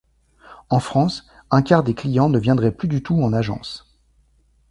[0.71, 3.99] En France, un quart des clients ne viendraient plus du tout en agence.